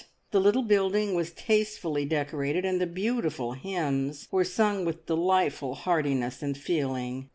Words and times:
The 0.31 0.39
little 0.41 0.63
building 0.63 1.13
was 1.13 1.29
tastefully 1.29 2.05
decorated, 2.05 2.65
and 2.65 2.81
the 2.81 2.87
beautiful 2.87 3.53
hymns 3.53 4.27
were 4.31 4.43
sung 4.43 4.83
with 4.83 5.05
delightful 5.05 5.75
heartiness 5.75 6.41
and 6.41 6.57
feeling. 6.57 7.29